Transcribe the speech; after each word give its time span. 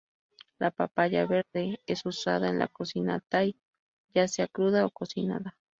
La 0.57 0.71
papaya 0.71 1.27
verde 1.27 1.79
es 1.85 2.07
usada 2.07 2.49
en 2.49 2.57
la 2.57 2.67
cocina 2.67 3.23
Thai 3.29 3.55
ya 4.15 4.27
sea 4.27 4.47
cruda 4.47 4.87
o 4.87 4.89
cocinada. 4.89 5.55